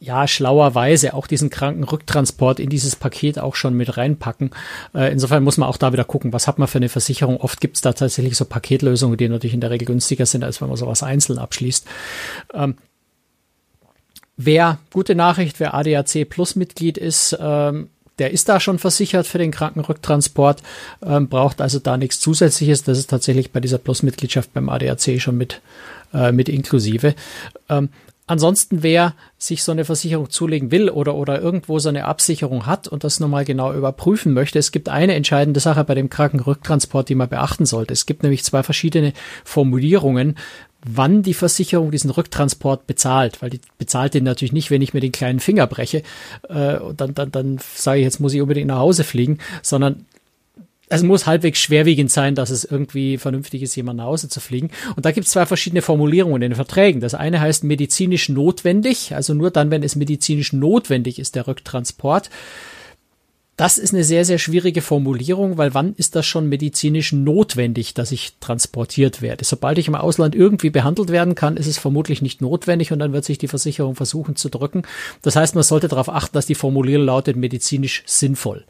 [0.00, 4.50] ja schlauerweise auch diesen Krankenrücktransport in dieses Paket auch schon mit reinpacken.
[4.94, 7.36] Äh, insofern muss man auch da wieder gucken, was hat man für eine Versicherung.
[7.36, 10.68] Oft gibt's da tatsächlich so Paketlösungen, die natürlich in der Regel günstiger sind, als wenn
[10.68, 11.86] man sowas einzeln abschließt.
[12.54, 12.76] Ähm,
[14.38, 19.38] wer, gute Nachricht, wer ADAC Plus Mitglied ist, ähm, der ist da schon versichert für
[19.38, 20.62] den Krankenrücktransport,
[21.04, 22.84] ähm, braucht also da nichts Zusätzliches.
[22.84, 25.60] Das ist tatsächlich bei dieser Plus-Mitgliedschaft beim ADAC schon mit,
[26.14, 27.14] äh, mit inklusive.
[27.68, 27.88] Ähm,
[28.30, 32.86] Ansonsten, wer sich so eine Versicherung zulegen will oder, oder irgendwo so eine Absicherung hat
[32.86, 37.16] und das nochmal genau überprüfen möchte, es gibt eine entscheidende Sache bei dem Krankenrücktransport, die
[37.16, 37.92] man beachten sollte.
[37.92, 40.36] Es gibt nämlich zwei verschiedene Formulierungen,
[40.84, 45.00] wann die Versicherung diesen Rücktransport bezahlt, weil die bezahlt den natürlich nicht, wenn ich mir
[45.00, 46.02] den kleinen Finger breche,
[46.48, 50.06] äh, und dann, dann, dann sage ich, jetzt muss ich unbedingt nach Hause fliegen, sondern
[50.92, 54.70] es muss halbwegs schwerwiegend sein, dass es irgendwie vernünftig ist, jemand nach Hause zu fliegen.
[54.96, 57.00] Und da gibt es zwei verschiedene Formulierungen in den Verträgen.
[57.00, 62.28] Das eine heißt medizinisch notwendig, also nur dann, wenn es medizinisch notwendig ist, der Rücktransport.
[63.60, 68.10] Das ist eine sehr, sehr schwierige Formulierung, weil wann ist das schon medizinisch notwendig, dass
[68.10, 69.44] ich transportiert werde?
[69.44, 73.12] Sobald ich im Ausland irgendwie behandelt werden kann, ist es vermutlich nicht notwendig und dann
[73.12, 74.84] wird sich die Versicherung versuchen zu drücken.
[75.20, 78.64] Das heißt, man sollte darauf achten, dass die Formulierung lautet medizinisch sinnvoll.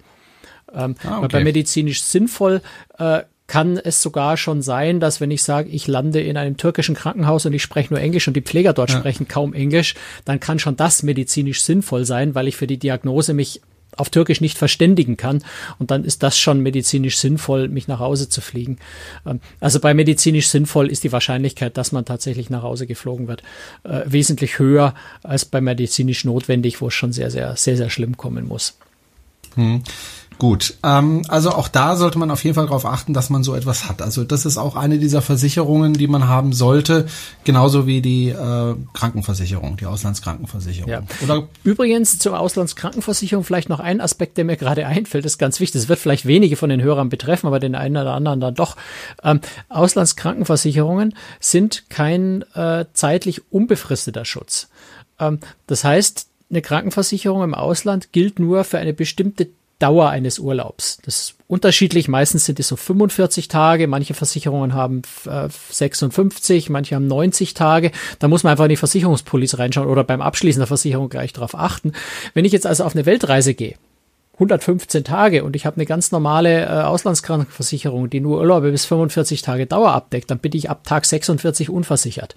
[0.74, 1.28] Ähm, ah, okay.
[1.30, 2.60] Bei medizinisch sinnvoll
[2.98, 6.96] äh, kann es sogar schon sein, dass wenn ich sage, ich lande in einem türkischen
[6.96, 8.98] Krankenhaus und ich spreche nur Englisch und die Pfleger dort ja.
[8.98, 13.34] sprechen kaum Englisch, dann kann schon das medizinisch sinnvoll sein, weil ich für die Diagnose
[13.34, 13.60] mich
[13.96, 15.42] auf Türkisch nicht verständigen kann.
[15.78, 18.78] Und dann ist das schon medizinisch sinnvoll, mich nach Hause zu fliegen.
[19.26, 23.42] Ähm, also bei medizinisch sinnvoll ist die Wahrscheinlichkeit, dass man tatsächlich nach Hause geflogen wird,
[23.84, 28.16] äh, wesentlich höher als bei medizinisch notwendig, wo es schon sehr, sehr, sehr, sehr schlimm
[28.16, 28.76] kommen muss.
[29.54, 29.82] Hm.
[30.40, 33.54] Gut, ähm, also auch da sollte man auf jeden Fall darauf achten, dass man so
[33.54, 34.00] etwas hat.
[34.00, 37.08] Also das ist auch eine dieser Versicherungen, die man haben sollte,
[37.44, 40.90] genauso wie die äh, Krankenversicherung, die Auslandskrankenversicherung.
[40.90, 41.02] Ja.
[41.22, 45.82] Oder Übrigens zur Auslandskrankenversicherung vielleicht noch ein Aspekt, der mir gerade einfällt, ist ganz wichtig.
[45.82, 48.76] Das wird vielleicht wenige von den Hörern betreffen, aber den einen oder anderen dann doch.
[49.22, 54.70] Ähm, Auslandskrankenversicherungen sind kein äh, zeitlich unbefristeter Schutz.
[55.18, 59.48] Ähm, das heißt, eine Krankenversicherung im Ausland gilt nur für eine bestimmte
[59.80, 60.98] Dauer eines Urlaubs.
[61.04, 62.06] Das ist unterschiedlich.
[62.06, 63.88] Meistens sind es so 45 Tage.
[63.88, 67.90] Manche Versicherungen haben äh, 56, manche haben 90 Tage.
[68.20, 71.56] Da muss man einfach in die Versicherungspolice reinschauen oder beim Abschließen der Versicherung gleich darauf
[71.56, 71.92] achten.
[72.34, 73.74] Wenn ich jetzt also auf eine Weltreise gehe,
[74.34, 79.42] 115 Tage und ich habe eine ganz normale äh, Auslandskrankenversicherung, die nur Urlaube bis 45
[79.42, 82.36] Tage Dauer abdeckt, dann bin ich ab Tag 46 unversichert.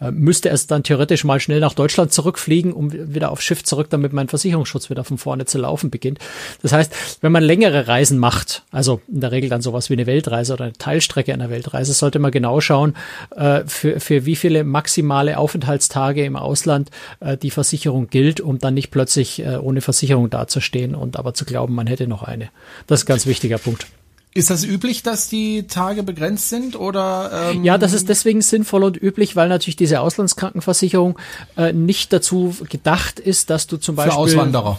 [0.00, 3.88] Äh, müsste es dann theoretisch mal schnell nach Deutschland zurückfliegen, um wieder auf Schiff zurück,
[3.90, 6.18] damit mein Versicherungsschutz wieder von vorne zu laufen beginnt.
[6.62, 10.06] Das heißt, wenn man längere Reisen macht, also in der Regel dann sowas wie eine
[10.06, 12.96] Weltreise oder eine Teilstrecke einer Weltreise, sollte man genau schauen,
[13.36, 18.74] äh, für, für wie viele maximale Aufenthaltstage im Ausland äh, die Versicherung gilt, um dann
[18.74, 22.50] nicht plötzlich ohne Versicherung dazustehen und aber zu glauben, man hätte noch eine.
[22.86, 23.86] Das ist ein ganz wichtiger Punkt.
[24.32, 27.50] Ist das üblich, dass die Tage begrenzt sind oder?
[27.52, 31.18] Ähm ja, das ist deswegen sinnvoll und üblich, weil natürlich diese Auslandskrankenversicherung
[31.56, 34.78] äh, nicht dazu gedacht ist, dass du zum Beispiel für Auswanderer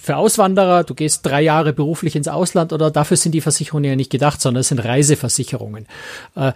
[0.00, 3.96] für Auswanderer, du gehst drei Jahre beruflich ins Ausland oder dafür sind die Versicherungen ja
[3.96, 5.86] nicht gedacht, sondern es sind Reiseversicherungen.
[6.34, 6.52] Äh,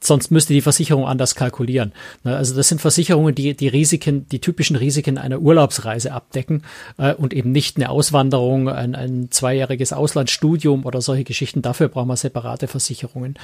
[0.00, 1.92] sonst müsste die Versicherung anders kalkulieren.
[2.24, 6.62] Ne, also das sind Versicherungen, die die Risiken, die typischen Risiken einer Urlaubsreise abdecken
[6.98, 11.62] äh, und eben nicht eine Auswanderung, ein, ein zweijähriges Auslandsstudium oder solche Geschichten.
[11.62, 13.34] Dafür dafür brauchen wir separate Versicherungen.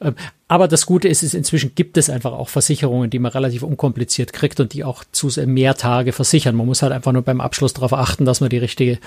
[0.00, 0.14] Ähm,
[0.48, 4.32] aber das Gute ist, ist, inzwischen gibt es einfach auch Versicherungen, die man relativ unkompliziert
[4.32, 6.54] kriegt und die auch zu mehr Tage versichern.
[6.54, 8.98] Man muss halt einfach nur beim Abschluss darauf achten, dass man die richtige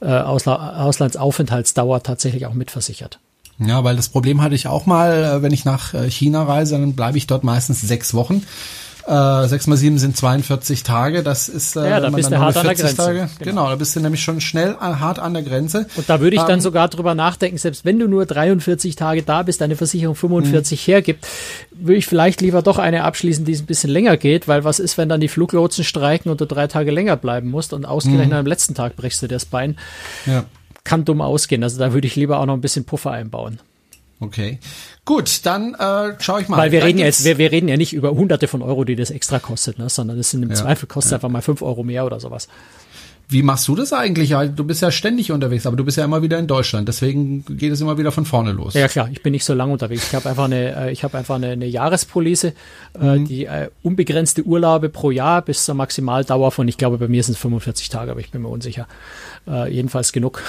[0.00, 3.18] äh, Ausla Auslandsaufenthaltsdauer tatsächlich auch mitversichert.
[3.58, 6.78] Ja, weil das Problem hatte ich auch mal, äh, wenn ich nach äh, China reise,
[6.78, 8.42] dann bleibe ich dort meistens sechs Wochen.
[9.06, 11.22] Äh, 6 mal 7 sind 42 Tage.
[11.22, 12.96] Das ist äh, ja, da bist du hart an der Grenze.
[12.96, 13.50] Tage, genau.
[13.50, 15.86] genau, da bist du nämlich schon schnell hart an der Grenze.
[15.96, 19.22] Und da würde ich dann ähm, sogar drüber nachdenken, selbst wenn du nur 43 Tage
[19.22, 20.92] da bist, deine Versicherung 45 mh.
[20.92, 21.26] hergibt,
[21.70, 24.98] würde ich vielleicht lieber doch eine abschließen, die ein bisschen länger geht, weil was ist,
[24.98, 28.34] wenn dann die Fluglotsen streiken und du drei Tage länger bleiben musst und ausgerechnet mhm.
[28.34, 29.76] am letzten Tag brichst du dir das Bein.
[30.26, 30.44] Ja.
[30.84, 31.62] Kann dumm ausgehen.
[31.62, 33.60] Also da würde ich lieber auch noch ein bisschen Puffer einbauen.
[34.20, 34.58] Okay.
[35.06, 36.58] Gut, dann äh, schaue ich mal.
[36.58, 39.10] Weil wir reden jetzt, wir, wir reden ja nicht über hunderte von Euro, die das
[39.10, 39.88] extra kostet, ne?
[39.88, 41.16] sondern das sind im ja, Zweifel kostet ja.
[41.16, 42.46] einfach mal fünf Euro mehr oder sowas.
[43.30, 44.34] Wie machst du das eigentlich?
[44.56, 46.88] Du bist ja ständig unterwegs, aber du bist ja immer wieder in Deutschland.
[46.88, 48.74] Deswegen geht es immer wieder von vorne los.
[48.74, 50.08] Ja klar, ich bin nicht so lange unterwegs.
[50.08, 52.54] Ich habe einfach eine, äh, ich habe einfach eine, eine Jahrespolice,
[53.00, 53.24] äh, mhm.
[53.26, 57.34] die äh, unbegrenzte Urlaube pro Jahr bis zur Maximaldauer von, ich glaube, bei mir sind
[57.34, 58.88] es 45 Tage, aber ich bin mir unsicher.
[59.46, 60.42] Äh, jedenfalls genug.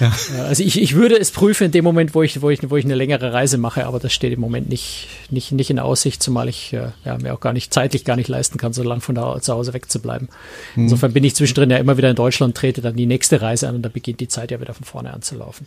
[0.00, 0.12] Ja.
[0.44, 2.84] Also ich, ich würde es prüfen in dem Moment, wo ich, wo, ich, wo ich
[2.84, 6.48] eine längere Reise mache, aber das steht im Moment nicht, nicht, nicht in Aussicht, zumal
[6.48, 9.14] ich äh, ja, mir auch gar nicht zeitlich gar nicht leisten kann, so lange von
[9.14, 10.28] da zu Hause wegzubleiben.
[10.74, 10.84] Mhm.
[10.84, 13.76] Insofern bin ich zwischendrin ja immer wieder in Deutschland, trete dann die nächste Reise an
[13.76, 15.66] und da beginnt die Zeit ja wieder von vorne an zu laufen.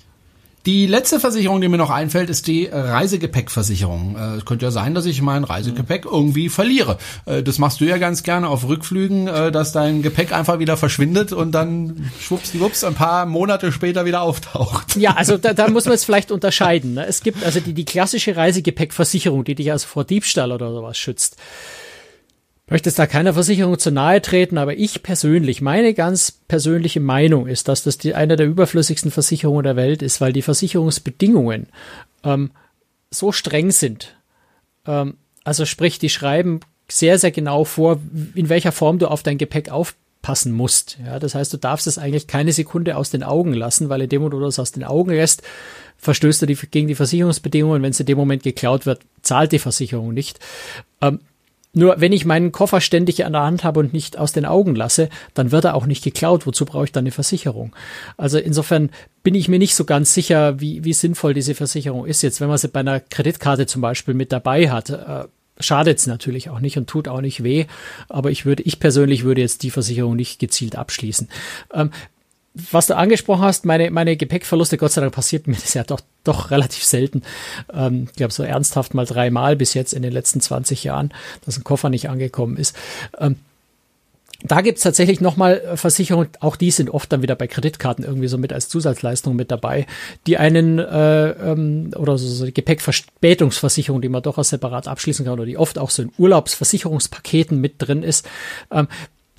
[0.65, 4.15] Die letzte Versicherung, die mir noch einfällt, ist die Reisegepäckversicherung.
[4.17, 6.97] Äh, es könnte ja sein, dass ich mein Reisegepäck irgendwie verliere.
[7.26, 10.78] Äh, das machst du ja ganz gerne auf Rückflügen, äh, dass dein Gepäck einfach wieder
[10.78, 14.95] verschwindet und dann schwuppsdiwupps ein paar Monate später wieder auftaucht.
[14.95, 16.93] Ja, also da, da muss man es vielleicht unterscheiden.
[16.93, 17.06] Ne?
[17.08, 21.36] Es gibt also die, die klassische Reisegepäckversicherung, die dich also vor Diebstahl oder sowas schützt
[22.67, 27.47] möchte es da keiner Versicherung zu nahe treten, aber ich persönlich, meine ganz persönliche Meinung
[27.47, 31.67] ist, dass das die, eine der überflüssigsten Versicherungen der Welt ist, weil die Versicherungsbedingungen
[32.23, 32.52] ähm,
[33.12, 34.15] so streng sind.
[34.88, 37.99] Ähm, also sprich, die schreiben sehr, sehr genau vor,
[38.34, 40.97] in welcher Form du auf dein Gepäck aufpassen musst.
[41.06, 44.10] Ja, das heißt, du darfst es eigentlich keine Sekunde aus den Augen lassen, weil in
[44.10, 45.43] dem Moment, wo du es aus den Augen lässt,
[45.97, 47.82] verstößt du die, gegen die Versicherungsbedingungen.
[47.82, 50.39] Wenn es in dem Moment geklaut wird, zahlt die Versicherung nicht.
[51.02, 51.19] Ähm,
[51.73, 54.75] nur wenn ich meinen Koffer ständig an der Hand habe und nicht aus den Augen
[54.75, 56.45] lasse, dann wird er auch nicht geklaut.
[56.45, 57.75] Wozu brauche ich dann eine Versicherung?
[58.15, 58.91] Also insofern
[59.23, 62.21] bin ich mir nicht so ganz sicher, wie, wie sinnvoll diese Versicherung ist.
[62.21, 65.25] Jetzt, wenn man sie bei einer Kreditkarte zum Beispiel mit dabei hat, äh,
[65.59, 67.65] schadet es natürlich auch nicht und tut auch nicht weh.
[68.07, 71.27] Aber ich würde, ich persönlich würde jetzt die Versicherung nicht gezielt abschließen.
[71.73, 71.89] Ähm,
[72.53, 76.01] was du angesprochen hast, meine, meine Gepäckverluste, Gott sei Dank passiert mir das ja doch,
[76.23, 77.23] doch relativ selten.
[77.73, 81.13] Ähm, ich glaube, so ernsthaft mal dreimal bis jetzt in den letzten 20 Jahren,
[81.45, 82.75] dass ein Koffer nicht angekommen ist.
[83.17, 83.37] Ähm,
[84.45, 88.37] da gibt's tatsächlich nochmal Versicherungen, auch die sind oft dann wieder bei Kreditkarten irgendwie so
[88.37, 89.85] mit als Zusatzleistung mit dabei,
[90.27, 95.45] die einen äh, ähm, oder so, so Gepäckverspätungsversicherung, die man durchaus separat abschließen kann oder
[95.45, 98.27] die oft auch so in Urlaubsversicherungspaketen mit drin ist,
[98.69, 98.89] ähm,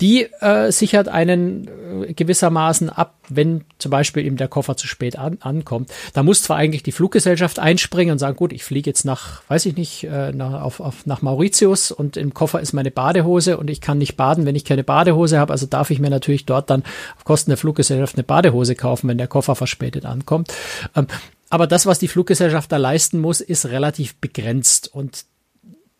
[0.01, 1.69] die äh, sichert einen
[2.03, 5.91] äh, gewissermaßen ab, wenn zum Beispiel eben der Koffer zu spät an, ankommt.
[6.13, 9.65] Da muss zwar eigentlich die Fluggesellschaft einspringen und sagen, gut, ich fliege jetzt nach, weiß
[9.67, 13.69] ich nicht, äh, nach, auf, auf, nach Mauritius und im Koffer ist meine Badehose und
[13.69, 15.53] ich kann nicht baden, wenn ich keine Badehose habe.
[15.53, 16.83] Also darf ich mir natürlich dort dann
[17.15, 20.53] auf Kosten der Fluggesellschaft eine Badehose kaufen, wenn der Koffer verspätet ankommt.
[20.95, 21.07] Ähm,
[21.49, 25.25] aber das, was die Fluggesellschaft da leisten muss, ist relativ begrenzt und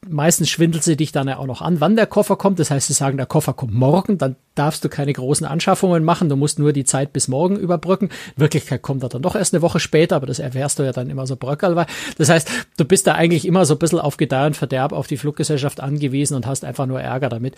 [0.07, 2.59] meistens schwindelt sie dich dann ja auch noch an, wann der Koffer kommt.
[2.59, 6.29] Das heißt, sie sagen, der Koffer kommt morgen, dann darfst du keine großen Anschaffungen machen.
[6.29, 8.09] Du musst nur die Zeit bis morgen überbrücken.
[8.35, 10.91] In Wirklichkeit kommt er dann doch erst eine Woche später, aber das erfährst du ja
[10.91, 11.87] dann immer so bröckelweise.
[12.17, 15.07] Das heißt, du bist da eigentlich immer so ein bisschen auf Gedeih und Verderb auf
[15.07, 17.55] die Fluggesellschaft angewiesen und hast einfach nur Ärger damit.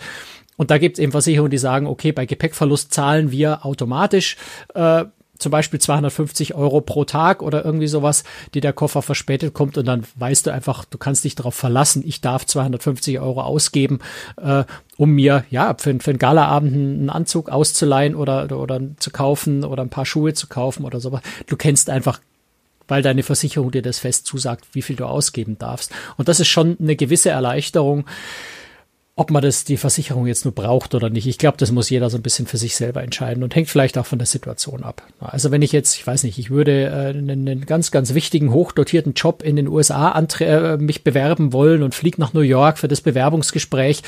[0.56, 4.36] Und da gibt es eben Versicherungen, die sagen, okay, bei Gepäckverlust zahlen wir automatisch.
[4.74, 5.04] Äh,
[5.38, 8.24] zum Beispiel 250 Euro pro Tag oder irgendwie sowas,
[8.54, 12.02] die der Koffer verspätet kommt und dann weißt du einfach, du kannst dich darauf verlassen,
[12.04, 14.00] ich darf 250 Euro ausgeben,
[14.36, 14.64] äh,
[14.96, 19.64] um mir ja für, für einen Galaabend einen Anzug auszuleihen oder, oder, oder zu kaufen
[19.64, 21.22] oder ein paar Schuhe zu kaufen oder sowas.
[21.46, 22.20] Du kennst einfach
[22.90, 25.92] weil deine Versicherung dir das fest zusagt, wie viel du ausgeben darfst.
[26.16, 28.06] Und das ist schon eine gewisse Erleichterung
[29.18, 31.26] ob man das die Versicherung jetzt nur braucht oder nicht.
[31.26, 33.98] Ich glaube, das muss jeder so ein bisschen für sich selber entscheiden und hängt vielleicht
[33.98, 35.02] auch von der Situation ab.
[35.18, 39.14] Also wenn ich jetzt, ich weiß nicht, ich würde äh, einen, ganz, ganz wichtigen, hochdotierten
[39.14, 43.00] Job in den USA äh, mich bewerben wollen und fliege nach New York für das
[43.00, 44.02] Bewerbungsgespräch,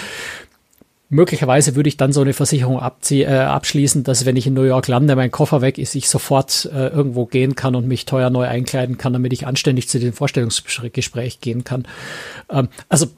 [1.12, 4.62] Möglicherweise würde ich dann so eine Versicherung abzie äh, abschließen, dass wenn ich in New
[4.62, 8.31] York lande, mein Koffer weg ist, ich sofort äh, irgendwo gehen kann und mich teuer
[8.31, 11.88] neu einkleiden kann, damit ich anständig zu dem Vorstellungsgespräch gehen kann.
[12.49, 13.09] Ähm, also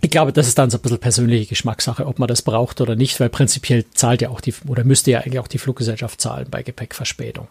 [0.00, 2.96] ich glaube, das ist dann so ein bisschen persönliche Geschmackssache, ob man das braucht oder
[2.96, 6.46] nicht, weil prinzipiell zahlt ja auch die, oder müsste ja eigentlich auch die Fluggesellschaft zahlen
[6.50, 7.48] bei Gepäckverspätung.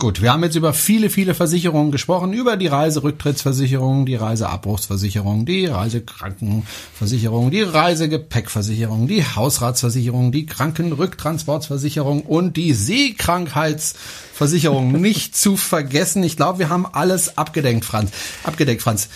[0.00, 5.66] Gut, wir haben jetzt über viele, viele Versicherungen gesprochen, über die Reiserücktrittsversicherung, die Reiseabbruchsversicherung, die
[5.66, 16.22] Reisekrankenversicherung, die Reisegepäckversicherung, die Hausratsversicherung, die Krankenrücktransportsversicherung und die Seekrankheitsversicherung nicht zu vergessen.
[16.22, 18.10] Ich glaube, wir haben alles abgedeckt, Franz.
[18.42, 19.10] Abgedeckt, Franz.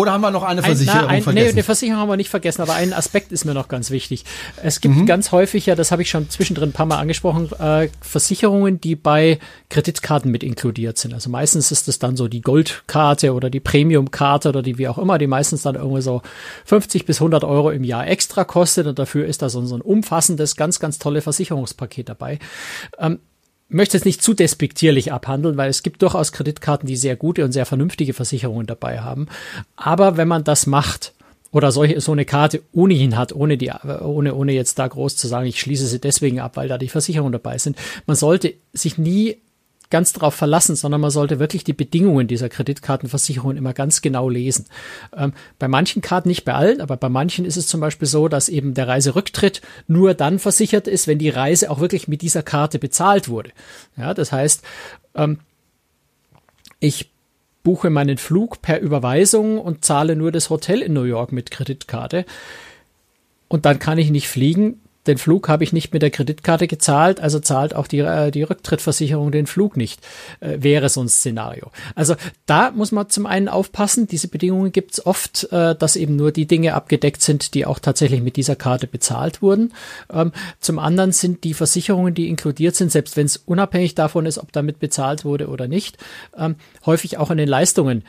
[0.00, 1.44] Oder haben wir noch eine Versicherung ein, na, ein, vergessen?
[1.44, 4.24] Nee, eine Versicherung haben wir nicht vergessen, aber ein Aspekt ist mir noch ganz wichtig.
[4.62, 5.04] Es gibt mhm.
[5.04, 8.96] ganz häufig, ja, das habe ich schon zwischendrin ein paar Mal angesprochen, äh, Versicherungen, die
[8.96, 11.12] bei Kreditkarten mit inkludiert sind.
[11.12, 14.96] Also meistens ist es dann so die Goldkarte oder die Premiumkarte oder die wie auch
[14.96, 16.22] immer, die meistens dann irgendwie so
[16.64, 19.82] 50 bis 100 Euro im Jahr extra kostet und dafür ist da so, so ein
[19.82, 22.38] umfassendes, ganz, ganz tolle Versicherungspaket dabei.
[22.98, 23.18] Ähm,
[23.70, 27.52] möchte es nicht zu despektierlich abhandeln, weil es gibt durchaus Kreditkarten, die sehr gute und
[27.52, 29.28] sehr vernünftige Versicherungen dabei haben.
[29.76, 31.14] Aber wenn man das macht,
[31.52, 35.26] oder solche, so eine Karte ohnehin hat, ohne die, ohne, ohne jetzt da groß zu
[35.26, 37.76] sagen, ich schließe sie deswegen ab, weil da die Versicherungen dabei sind.
[38.06, 39.38] Man sollte sich nie
[39.90, 44.66] ganz darauf verlassen, sondern man sollte wirklich die Bedingungen dieser Kreditkartenversicherung immer ganz genau lesen.
[45.16, 48.28] Ähm, bei manchen Karten, nicht bei allen, aber bei manchen ist es zum Beispiel so,
[48.28, 52.42] dass eben der Reiserücktritt nur dann versichert ist, wenn die Reise auch wirklich mit dieser
[52.42, 53.50] Karte bezahlt wurde.
[53.96, 54.62] Ja, das heißt,
[55.14, 55.38] ähm,
[56.78, 57.10] ich
[57.62, 62.24] buche meinen Flug per Überweisung und zahle nur das Hotel in New York mit Kreditkarte.
[63.48, 67.20] Und dann kann ich nicht fliegen, den Flug habe ich nicht mit der Kreditkarte gezahlt,
[67.20, 70.00] also zahlt auch die, äh, die Rücktrittversicherung den Flug nicht,
[70.40, 71.70] äh, wäre so ein Szenario.
[71.94, 76.16] Also da muss man zum einen aufpassen, diese Bedingungen gibt es oft, äh, dass eben
[76.16, 79.72] nur die Dinge abgedeckt sind, die auch tatsächlich mit dieser Karte bezahlt wurden.
[80.12, 84.38] Ähm, zum anderen sind die Versicherungen, die inkludiert sind, selbst wenn es unabhängig davon ist,
[84.38, 85.96] ob damit bezahlt wurde oder nicht,
[86.36, 88.04] ähm, häufig auch an den Leistungen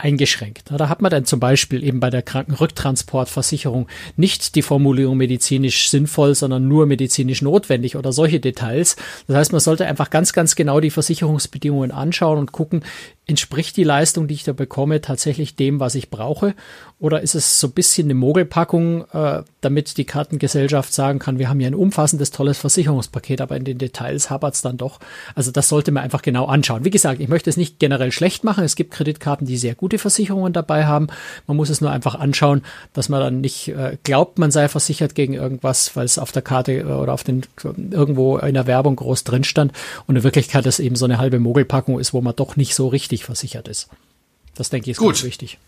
[0.00, 0.70] eingeschränkt.
[0.70, 6.34] Da hat man dann zum Beispiel eben bei der Krankenrücktransportversicherung nicht die Formulierung medizinisch sinnvoll,
[6.34, 8.96] sondern nur medizinisch notwendig oder solche Details.
[9.26, 12.82] Das heißt, man sollte einfach ganz, ganz genau die Versicherungsbedingungen anschauen und gucken,
[13.30, 16.54] entspricht die Leistung, die ich da bekomme, tatsächlich dem, was ich brauche?
[16.98, 21.48] Oder ist es so ein bisschen eine Mogelpackung, äh, damit die Kartengesellschaft sagen kann, wir
[21.48, 24.98] haben hier ein umfassendes, tolles Versicherungspaket, aber in den Details hapert es dann doch.
[25.34, 26.84] Also das sollte man einfach genau anschauen.
[26.84, 28.64] Wie gesagt, ich möchte es nicht generell schlecht machen.
[28.64, 31.06] Es gibt Kreditkarten, die sehr gute Versicherungen dabei haben.
[31.46, 32.62] Man muss es nur einfach anschauen,
[32.92, 36.42] dass man dann nicht äh, glaubt, man sei versichert gegen irgendwas, weil es auf der
[36.42, 37.42] Karte äh, oder auf den
[37.92, 39.72] irgendwo in der Werbung groß drin stand
[40.06, 42.88] und in Wirklichkeit es eben so eine halbe Mogelpackung ist, wo man doch nicht so
[42.88, 43.88] richtig versichert ist.
[44.54, 45.14] Das denke ich ist Gut.
[45.14, 45.58] ganz wichtig.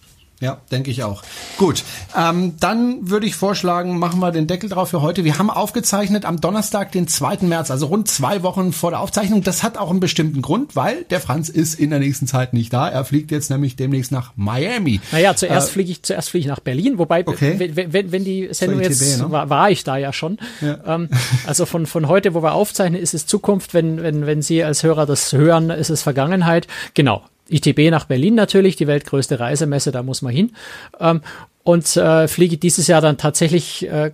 [0.42, 1.22] Ja, denke ich auch.
[1.56, 1.84] Gut,
[2.18, 5.22] ähm, dann würde ich vorschlagen, machen wir den Deckel drauf für heute.
[5.22, 7.42] Wir haben aufgezeichnet am Donnerstag, den 2.
[7.42, 9.44] März, also rund zwei Wochen vor der Aufzeichnung.
[9.44, 12.72] Das hat auch einen bestimmten Grund, weil der Franz ist in der nächsten Zeit nicht
[12.72, 12.88] da.
[12.88, 15.00] Er fliegt jetzt nämlich demnächst nach Miami.
[15.12, 17.54] Naja, zuerst äh, fliege ich, zuerst fliege ich nach Berlin, wobei, okay.
[17.58, 19.30] wenn, wenn, wenn die Sendung ITB, jetzt, ne?
[19.30, 20.38] war, war ich da ja schon.
[20.60, 20.80] Ja.
[20.84, 21.08] Ähm,
[21.46, 23.74] also von, von heute, wo wir aufzeichnen, ist es Zukunft.
[23.74, 26.66] Wenn, wenn, wenn Sie als Hörer das hören, ist es Vergangenheit.
[26.94, 27.22] Genau.
[27.48, 30.52] ITB nach Berlin natürlich, die weltgrößte Reisemesse, da muss man hin.
[31.00, 31.22] Ähm,
[31.64, 34.10] und äh, fliege dieses Jahr dann tatsächlich äh,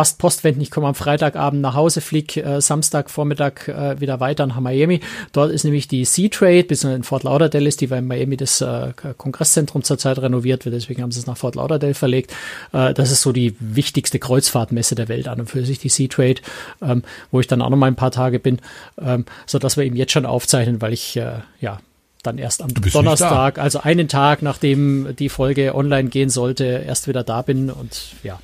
[0.00, 0.62] fast postwendend.
[0.62, 5.00] Ich komme am Freitagabend nach Hause, fliege äh, Samstagvormittag äh, wieder weiter nach Miami.
[5.32, 8.60] Dort ist nämlich die Sea-Trade, bis in Fort Lauderdale ist, die weil in Miami das
[8.60, 12.32] äh, Kongresszentrum zurzeit renoviert wird, deswegen haben sie es nach Fort Lauderdale verlegt.
[12.72, 16.36] Äh, das ist so die wichtigste Kreuzfahrtmesse der Welt an und für sich, die Sea-Trade,
[16.82, 17.02] ähm,
[17.32, 18.60] wo ich dann auch noch mal ein paar Tage bin,
[19.00, 21.80] ähm, so dass wir eben jetzt schon aufzeichnen, weil ich äh, ja
[22.22, 27.24] dann erst am Donnerstag, also einen Tag nachdem die Folge online gehen sollte, erst wieder
[27.24, 28.38] da bin und ja.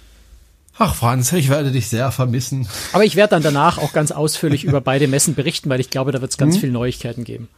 [0.78, 2.68] Ach Franz, ich werde dich sehr vermissen.
[2.92, 6.12] Aber ich werde dann danach auch ganz ausführlich über beide Messen berichten, weil ich glaube,
[6.12, 6.60] da wird es ganz hm.
[6.60, 7.48] viele Neuigkeiten geben.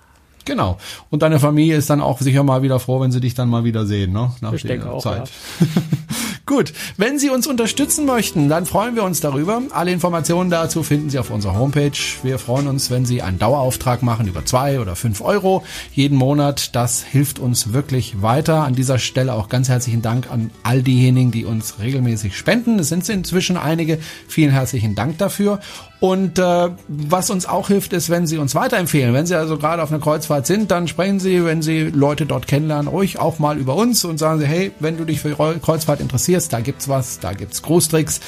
[0.48, 0.78] Genau.
[1.10, 3.64] Und deine Familie ist dann auch sicher mal wieder froh, wenn sie dich dann mal
[3.64, 4.32] wieder sehen, ne?
[4.40, 5.30] Nach ich denke auch, Zeit.
[5.60, 5.66] Ja.
[6.46, 9.60] Gut, wenn Sie uns unterstützen möchten, dann freuen wir uns darüber.
[9.68, 11.92] Alle Informationen dazu finden Sie auf unserer Homepage.
[12.22, 16.74] Wir freuen uns, wenn Sie einen Dauerauftrag machen über zwei oder fünf Euro jeden Monat.
[16.74, 18.64] Das hilft uns wirklich weiter.
[18.64, 22.78] An dieser Stelle auch ganz herzlichen Dank an all diejenigen, die uns regelmäßig spenden.
[22.78, 23.98] Es sind inzwischen einige.
[24.26, 25.60] Vielen herzlichen Dank dafür.
[26.00, 29.14] Und äh, was uns auch hilft, ist, wenn Sie uns weiterempfehlen.
[29.14, 32.46] Wenn Sie also gerade auf einer Kreuzfahrt sind, dann sprechen Sie, wenn Sie Leute dort
[32.46, 36.00] kennenlernen, ruhig auch mal über uns und sagen Sie, hey, wenn du dich für Kreuzfahrt
[36.00, 38.20] interessierst, da gibt's was, da gibt's Großtricks,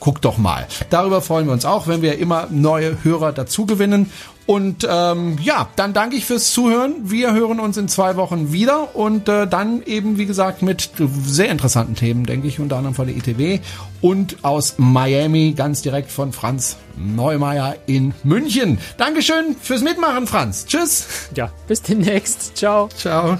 [0.00, 0.66] guck doch mal.
[0.90, 4.10] Darüber freuen wir uns auch, wenn wir immer neue Hörer dazu gewinnen.
[4.48, 6.94] Und ähm, ja, dann danke ich fürs Zuhören.
[7.02, 10.90] Wir hören uns in zwei Wochen wieder und äh, dann eben, wie gesagt, mit
[11.26, 13.60] sehr interessanten Themen, denke ich, unter anderem von der ITW
[14.00, 18.78] und aus Miami, ganz direkt von Franz Neumeier in München.
[18.96, 20.64] Dankeschön fürs Mitmachen, Franz.
[20.64, 21.28] Tschüss.
[21.34, 22.56] Ja, bis demnächst.
[22.56, 22.88] Ciao.
[22.88, 23.36] Ciao.